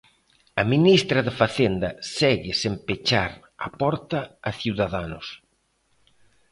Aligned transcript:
A 0.61 0.63
ministra 0.73 1.19
de 1.27 1.33
Facenda 1.41 1.89
segue 2.17 2.53
sen 2.61 2.73
pechar 2.87 3.31
a 3.65 3.67
porta 3.79 4.19
a 4.47 4.49
Ciudadanos. 4.61 5.27